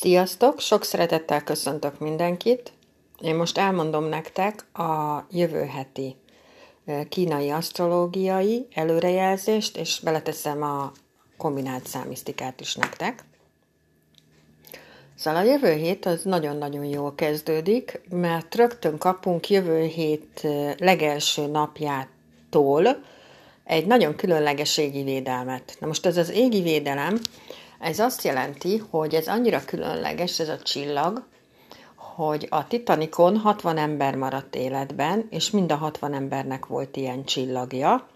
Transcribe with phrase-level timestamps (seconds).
[0.00, 0.60] Sziasztok!
[0.60, 2.72] Sok szeretettel köszöntök mindenkit.
[3.20, 6.16] Én most elmondom nektek a jövő heti
[7.08, 10.92] kínai asztrológiai előrejelzést, és beleteszem a
[11.36, 13.24] kombinált számisztikát is nektek.
[15.14, 20.46] Szóval a jövő hét az nagyon-nagyon jól kezdődik, mert rögtön kapunk jövő hét
[20.78, 23.02] legelső napjától
[23.64, 25.76] egy nagyon különleges égi védelmet.
[25.80, 27.20] Na most ez az égi védelem,
[27.80, 31.24] ez azt jelenti, hogy ez annyira különleges, ez a csillag,
[31.94, 38.08] hogy a Titanikon 60 ember maradt életben, és mind a 60 embernek volt ilyen csillagja.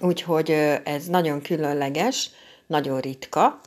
[0.00, 0.50] Úgyhogy
[0.84, 2.30] ez nagyon különleges,
[2.66, 3.60] nagyon ritka,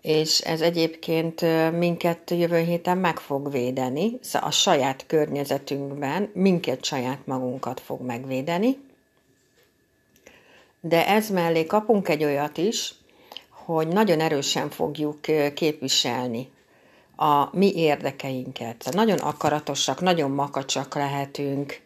[0.00, 1.40] és ez egyébként
[1.78, 8.78] minket jövő héten meg fog védeni, szóval a saját környezetünkben minket saját magunkat fog megvédeni.
[10.80, 12.94] De ez mellé kapunk egy olyat is,
[13.74, 15.20] hogy nagyon erősen fogjuk
[15.54, 16.48] képviselni
[17.16, 18.88] a mi érdekeinket.
[18.92, 21.80] Nagyon akaratosak, nagyon makacsak lehetünk,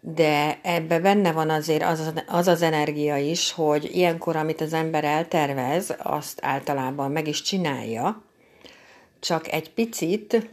[0.00, 5.04] de ebbe benne van azért az, az az energia is, hogy ilyenkor, amit az ember
[5.04, 8.22] eltervez, azt általában meg is csinálja,
[9.20, 10.50] csak egy picit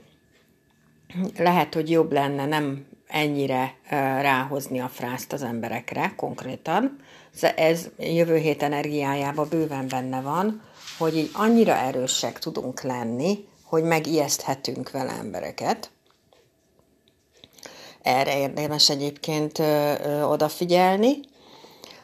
[1.37, 3.75] lehet, hogy jobb lenne nem ennyire
[4.21, 6.97] ráhozni a frászt az emberekre konkrétan.
[7.43, 10.61] Ez jövő hét energiájában bőven benne van,
[10.97, 15.89] hogy így annyira erősek tudunk lenni, hogy megijeszthetünk vele embereket.
[18.01, 19.61] Erre érdemes egyébként
[20.23, 21.19] odafigyelni.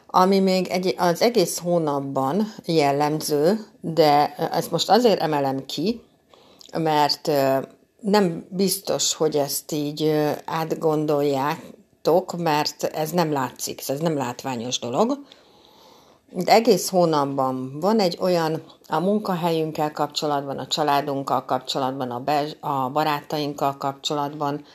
[0.07, 6.01] Ami még egy, az egész hónapban jellemző, de ezt most azért emelem ki,
[6.77, 7.31] mert
[7.99, 10.13] nem biztos, hogy ezt így
[12.03, 15.17] átgondoljátok, mert ez nem látszik, ez nem látványos dolog.
[16.31, 22.89] De egész hónapban van egy olyan a munkahelyünkkel kapcsolatban, a családunkkal kapcsolatban, a, bel- a
[22.89, 24.65] barátainkkal kapcsolatban,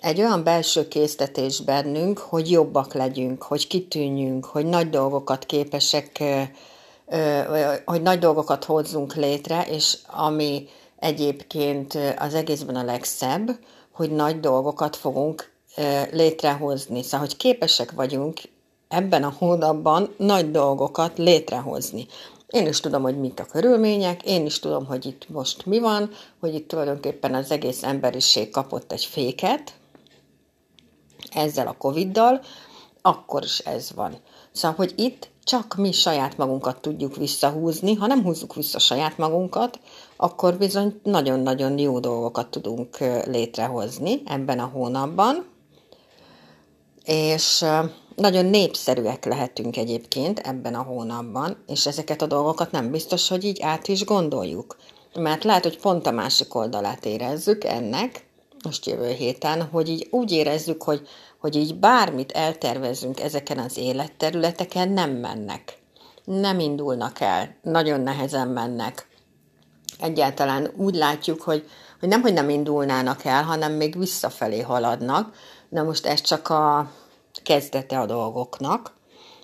[0.00, 6.22] egy olyan belső késztetés bennünk, hogy jobbak legyünk, hogy kitűnjünk, hogy nagy dolgokat képesek,
[7.84, 10.68] hogy nagy dolgokat hozzunk létre, és ami
[10.98, 13.58] egyébként az egészben a legszebb,
[13.92, 15.53] hogy nagy dolgokat fogunk
[16.10, 17.02] létrehozni.
[17.02, 18.40] Szóval, hogy képesek vagyunk
[18.88, 22.06] ebben a hónapban nagy dolgokat létrehozni.
[22.46, 26.10] Én is tudom, hogy mit a körülmények, én is tudom, hogy itt most mi van,
[26.40, 29.72] hogy itt tulajdonképpen az egész emberiség kapott egy féket
[31.30, 32.40] ezzel a Covid-dal,
[33.02, 34.16] akkor is ez van.
[34.52, 39.78] Szóval, hogy itt csak mi saját magunkat tudjuk visszahúzni, ha nem húzzuk vissza saját magunkat,
[40.16, 45.46] akkor bizony nagyon-nagyon jó dolgokat tudunk létrehozni ebben a hónapban,
[47.04, 47.64] és
[48.16, 53.62] nagyon népszerűek lehetünk egyébként ebben a hónapban, és ezeket a dolgokat nem biztos, hogy így
[53.62, 54.76] át is gondoljuk.
[55.14, 58.26] Mert lehet, hogy pont a másik oldalát érezzük ennek,
[58.64, 61.08] most jövő héten, hogy így úgy érezzük, hogy,
[61.40, 65.78] hogy így bármit eltervezünk ezeken az életterületeken, nem mennek.
[66.24, 69.08] Nem indulnak el, nagyon nehezen mennek.
[70.04, 71.68] Egyáltalán úgy látjuk, hogy,
[72.00, 75.34] hogy nem, hogy nem indulnának el, hanem még visszafelé haladnak.
[75.68, 76.90] Na most ez csak a
[77.42, 78.92] kezdete a dolgoknak.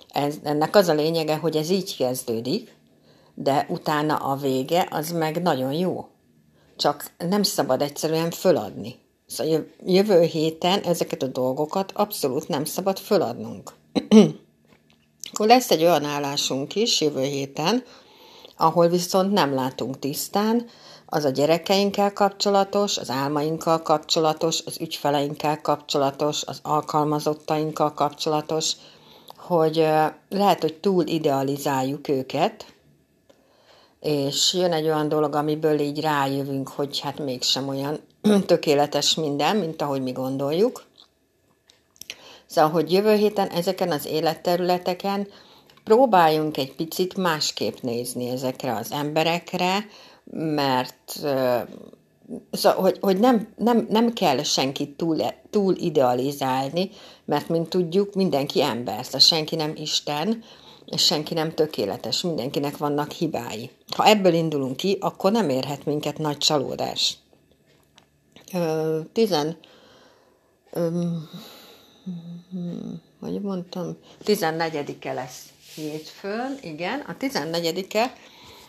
[0.09, 2.75] Ez, ennek az a lényege, hogy ez így kezdődik,
[3.33, 6.07] de utána a vége az meg nagyon jó.
[6.77, 8.95] Csak nem szabad egyszerűen föladni.
[9.27, 13.71] Szóval jövő héten ezeket a dolgokat abszolút nem szabad föladnunk.
[15.31, 17.83] Akkor lesz egy olyan állásunk is jövő héten,
[18.61, 20.65] ahol viszont nem látunk tisztán,
[21.05, 28.71] az a gyerekeinkkel kapcsolatos, az álmainkkal kapcsolatos, az ügyfeleinkkel kapcsolatos, az alkalmazottainkkal kapcsolatos,
[29.37, 29.75] hogy
[30.29, 32.65] lehet, hogy túl idealizáljuk őket,
[33.99, 37.99] és jön egy olyan dolog, amiből így rájövünk, hogy hát mégsem olyan
[38.45, 40.83] tökéletes minden, mint ahogy mi gondoljuk.
[42.45, 45.27] Szóval, hogy jövő héten ezeken az életterületeken
[45.83, 49.85] próbáljunk egy picit másképp nézni ezekre az emberekre,
[50.33, 51.19] mert
[52.51, 55.17] szóval, hogy, hogy nem, nem, nem kell senkit túl,
[55.49, 56.89] túl idealizálni,
[57.25, 60.43] mert mint tudjuk, mindenki ember, szóval senki nem Isten,
[60.85, 63.69] és senki nem tökéletes, mindenkinek vannak hibái.
[63.95, 67.17] Ha ebből indulunk ki, akkor nem érhet minket nagy csalódás.
[69.13, 69.57] tizen,
[73.19, 78.13] hogy mondtam, 14-e lesz hétfőn, igen, a 14-e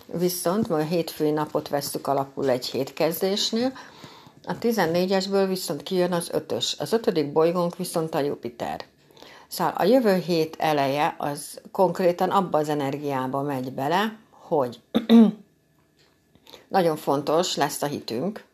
[0.07, 3.73] viszont, majd a hétfői napot vesztük alapul egy hétkezdésnél,
[4.45, 6.77] a 14-esből viszont kijön az ötös.
[6.79, 8.85] Az ötödik bolygónk viszont a Jupiter.
[9.49, 14.81] Szóval a jövő hét eleje az konkrétan abba az energiába megy bele, hogy
[16.69, 18.45] nagyon fontos lesz a hitünk,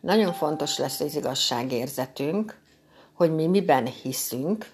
[0.00, 2.58] nagyon fontos lesz az igazságérzetünk,
[3.12, 4.70] hogy mi miben hiszünk,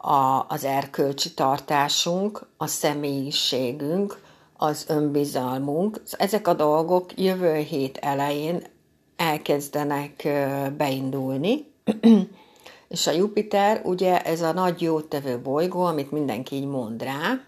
[0.00, 4.22] a, az erkölcsi tartásunk, a személyiségünk,
[4.56, 6.02] az önbizalmunk.
[6.10, 8.62] Ezek a dolgok jövő hét elején
[9.16, 10.28] elkezdenek
[10.76, 11.72] beindulni,
[12.88, 17.40] és a Jupiter ugye ez a nagy jótevő bolygó, amit mindenki így mond rá.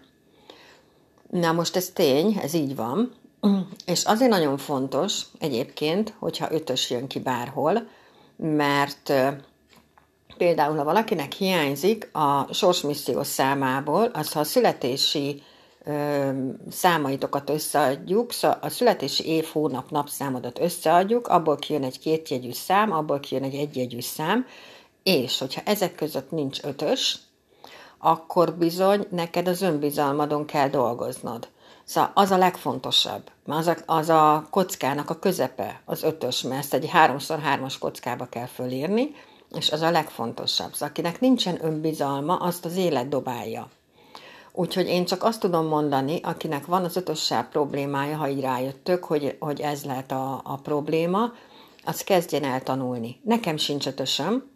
[1.29, 3.11] Na most ez tény, ez így van,
[3.85, 7.87] és azért nagyon fontos egyébként, hogyha ötös jön ki bárhol,
[8.35, 9.13] mert
[10.43, 15.41] például, ha valakinek hiányzik a sorsmisszió számából, az ha a születési
[15.85, 16.29] ö,
[16.69, 18.31] számaitokat összeadjuk,
[18.61, 23.99] a születési év, hónap, napszámodat összeadjuk, abból kijön egy kétjegyű szám, abból kijön egy egyjegyű
[24.01, 24.45] szám,
[25.03, 27.17] és hogyha ezek között nincs ötös,
[27.97, 31.47] akkor bizony neked az önbizalmadon kell dolgoznod.
[31.83, 36.73] Szóval az a legfontosabb, az a, az a kockának a közepe, az ötös, mert ezt
[36.73, 39.15] egy háromszor hármas kockába kell fölírni,
[39.57, 40.73] és az a legfontosabb.
[40.73, 43.69] Szóval akinek nincsen önbizalma, azt az élet dobálja.
[44.51, 49.35] Úgyhogy én csak azt tudom mondani, akinek van az ötössel problémája, ha így rájöttök, hogy,
[49.39, 51.31] hogy ez lehet a, a probléma,
[51.85, 53.19] az kezdjen el tanulni.
[53.23, 54.51] Nekem sincs ötösöm,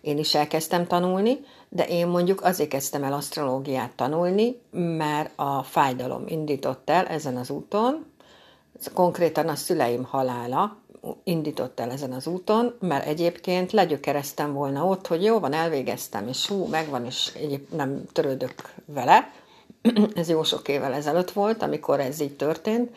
[0.00, 1.38] én is elkezdtem tanulni,
[1.68, 7.50] de én mondjuk azért kezdtem el asztrológiát tanulni, mert a fájdalom indított el ezen az
[7.50, 8.06] úton,
[8.94, 10.76] konkrétan a szüleim halála
[11.24, 16.46] indított el ezen az úton, mert egyébként legyökereztem volna ott, hogy jó van, elvégeztem, és
[16.46, 19.32] hú, megvan, és egyéb nem törődök vele.
[20.14, 22.96] ez jó sok évvel ezelőtt volt, amikor ez így történt.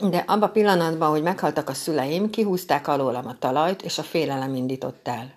[0.00, 4.54] De abban a pillanatban, hogy meghaltak a szüleim, kihúzták alólam a talajt, és a félelem
[4.54, 5.34] indított el.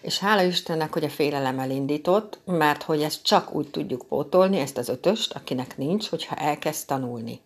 [0.00, 4.78] És hála Istennek, hogy a félelem elindított, mert hogy ezt csak úgy tudjuk pótolni, ezt
[4.78, 7.40] az ötöst, akinek nincs, hogyha elkezd tanulni.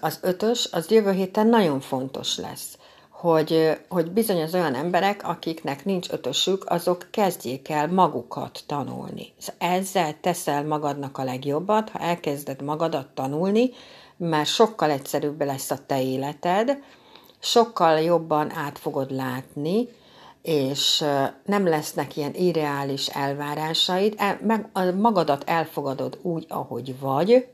[0.00, 2.78] Az ötös, az jövő héten nagyon fontos lesz,
[3.10, 9.32] hogy, hogy bizony az olyan emberek, akiknek nincs ötösük, azok kezdjék el magukat tanulni.
[9.58, 13.70] Ezzel teszel magadnak a legjobbat, ha elkezded magadat tanulni,
[14.16, 16.78] mert sokkal egyszerűbb lesz a te életed,
[17.38, 19.88] sokkal jobban át fogod látni,
[20.42, 21.04] és
[21.44, 27.46] nem lesznek ilyen irreális elvárásaid, el, meg, magadat elfogadod úgy, ahogy vagy,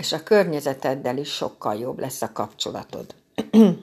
[0.00, 3.14] és a környezeteddel is sokkal jobb lesz a kapcsolatod.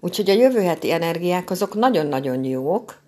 [0.00, 3.02] Úgyhogy a jövő heti energiák azok nagyon-nagyon jók,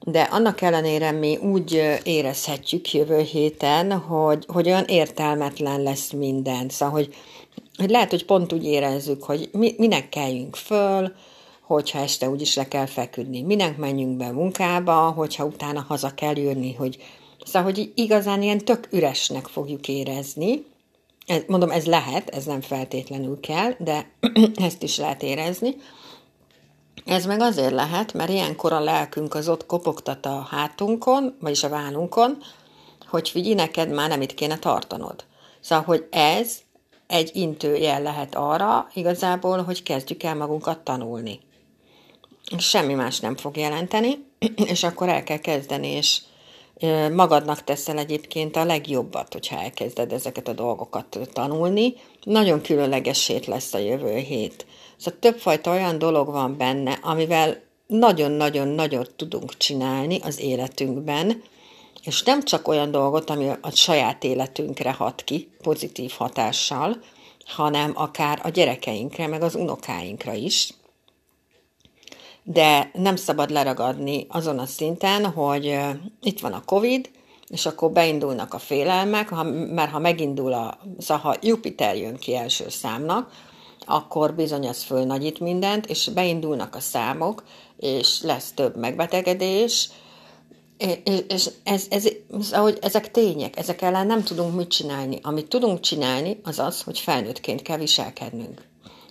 [0.00, 6.68] de annak ellenére mi úgy érezhetjük jövő héten, hogy, hogy olyan értelmetlen lesz minden.
[6.68, 7.14] Szóval, hogy,
[7.76, 11.12] hogy lehet, hogy pont úgy érezzük, hogy mi, minek kelljünk föl,
[11.60, 13.42] hogyha este úgyis le kell feküdni.
[13.42, 16.98] Minek menjünk be munkába, hogyha utána haza kell jönni, hogy
[17.46, 20.64] Szóval, hogy igazán ilyen tök üresnek fogjuk érezni.
[21.46, 24.10] Mondom, ez lehet, ez nem feltétlenül kell, de
[24.68, 25.76] ezt is lehet érezni.
[27.04, 31.68] Ez meg azért lehet, mert ilyenkor a lelkünk az ott kopogtat a hátunkon, vagyis a
[31.68, 32.42] vállunkon,
[33.08, 35.24] hogy figyelj, neked már nem itt kéne tartanod.
[35.60, 36.58] Szóval, hogy ez
[37.06, 41.40] egy intőjel lehet arra igazából, hogy kezdjük el magunkat tanulni
[42.58, 44.24] semmi más nem fog jelenteni,
[44.72, 46.22] és akkor el kell kezdeni, és
[47.12, 51.94] magadnak teszel egyébként a legjobbat, hogyha elkezded ezeket a dolgokat tanulni.
[52.22, 54.66] Nagyon különlegessét lesz a jövő hét.
[54.96, 61.42] Szóval többfajta olyan dolog van benne, amivel nagyon-nagyon-nagyon tudunk csinálni az életünkben,
[62.04, 66.96] és nem csak olyan dolgot, ami a saját életünkre hat ki, pozitív hatással,
[67.44, 70.70] hanem akár a gyerekeinkre, meg az unokáinkra is
[72.48, 75.78] de nem szabad leragadni azon a szinten, hogy
[76.22, 77.10] itt van a COVID,
[77.48, 79.30] és akkor beindulnak a félelmek,
[79.70, 83.30] mert ha megindul a, szóval ha Jupiter jön ki első számnak,
[83.86, 87.44] akkor bizony az fölnagyít mindent, és beindulnak a számok,
[87.76, 89.88] és lesz több megbetegedés,
[91.28, 92.06] és ez, ez,
[92.38, 95.18] ez, ahogy ezek tények, ezek ellen nem tudunk mit csinálni.
[95.22, 98.62] Amit tudunk csinálni, az az, hogy felnőttként kell viselkednünk.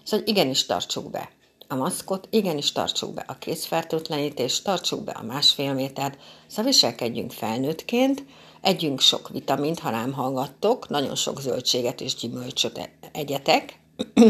[0.04, 1.30] Szóval igenis tartsuk be
[1.68, 6.18] a maszkot, igenis tartsuk be a készfertőtlenítést, tartsuk be a másfél métert,
[6.48, 8.24] szóval viselkedjünk felnőttként,
[8.62, 13.80] együnk sok vitamint, ha nem hallgattok, nagyon sok zöldséget és gyümölcsöt egyetek,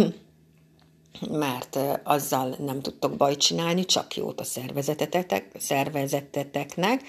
[1.30, 7.01] mert azzal nem tudtok bajt csinálni, csak jót a szervezetetek, szervezeteteknek,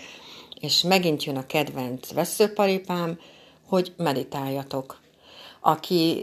[0.61, 3.19] és megint jön a kedvenc veszőparipám,
[3.67, 5.01] hogy meditáljatok.
[5.61, 6.23] Aki,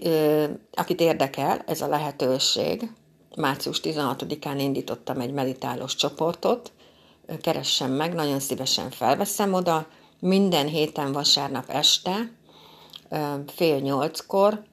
[0.74, 2.90] akit érdekel ez a lehetőség,
[3.38, 6.72] március 16-án indítottam egy meditálós csoportot,
[7.42, 9.88] keressen meg, nagyon szívesen felveszem oda,
[10.20, 12.32] minden héten vasárnap este,
[13.48, 14.64] fél nyolckor,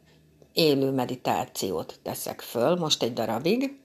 [0.52, 3.78] élő meditációt teszek föl, most egy darabig,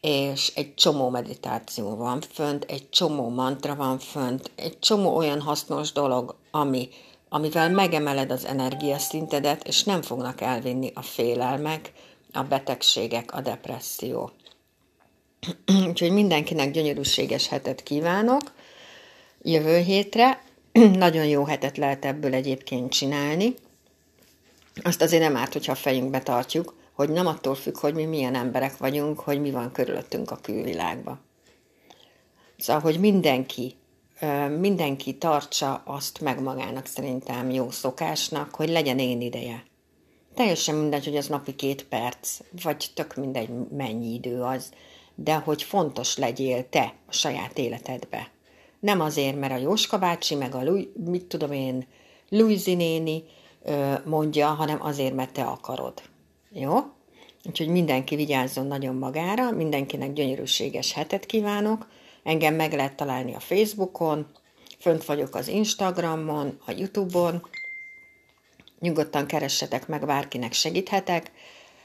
[0.00, 5.92] és egy csomó meditáció van fönt, egy csomó mantra van fönt, egy csomó olyan hasznos
[5.92, 6.88] dolog, ami,
[7.28, 11.92] amivel megemeled az energiaszintedet, és nem fognak elvinni a félelmek,
[12.32, 14.30] a betegségek, a depresszió.
[15.88, 18.52] Úgyhogy mindenkinek gyönyörűséges hetet kívánok
[19.42, 20.42] jövő hétre.
[21.06, 23.54] Nagyon jó hetet lehet ebből egyébként csinálni.
[24.82, 28.34] Azt azért nem árt, hogyha a fejünkbe tartjuk, hogy nem attól függ, hogy mi milyen
[28.34, 31.20] emberek vagyunk, hogy mi van körülöttünk a külvilágban.
[32.56, 33.74] Szóval, hogy mindenki,
[34.58, 39.64] mindenki tartsa azt meg magának szerintem jó szokásnak, hogy legyen én ideje.
[40.34, 44.72] Teljesen mindegy, hogy az napi két perc, vagy tök mindegy, mennyi idő az,
[45.14, 48.30] de hogy fontos legyél te a saját életedbe.
[48.80, 50.62] Nem azért, mert a Jóska bácsi, meg a,
[51.04, 51.86] mit tudom én,
[52.28, 53.22] Luizi néni
[54.04, 56.02] mondja, hanem azért, mert te akarod.
[56.52, 56.76] Jó?
[57.44, 61.88] Úgyhogy mindenki vigyázzon nagyon magára, mindenkinek gyönyörűséges hetet kívánok.
[62.22, 64.26] Engem meg lehet találni a Facebookon,
[64.78, 67.46] fönt vagyok az Instagramon, a Youtube-on.
[68.80, 71.32] Nyugodtan keressetek meg, bárkinek segíthetek.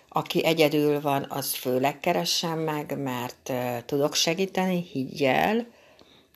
[0.10, 3.54] Aki egyedül van, az főleg keressen meg, mert
[3.86, 5.68] tudok segíteni, higgyel,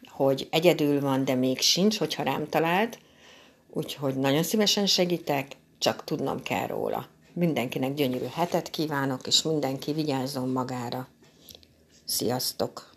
[0.08, 3.00] hogy egyedül van, de még sincs, hogyha rám talált.
[3.70, 5.48] Úgyhogy nagyon szívesen segítek,
[5.78, 7.08] csak tudnom kell róla.
[7.34, 11.08] Mindenkinek gyönyörű hetet kívánok, és mindenki vigyázzon magára.
[12.06, 12.97] Sziasztok!